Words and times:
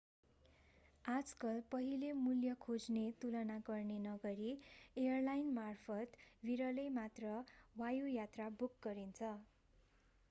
आजकल 1.05 1.59
पहिले 1.71 2.07
मूल्य 2.21 2.55
खोज्ने 2.61 3.03
तुलना 3.21 3.57
गर्ने 3.67 3.99
नगरी 4.07 4.49
एयरलाइनमार्फत 4.95 6.19
विरलै 6.43 6.89
मात्र 6.97 7.37
वायुयात्रा 7.77 8.51
बुक 8.59 8.83
गरिन्छ 8.83 9.33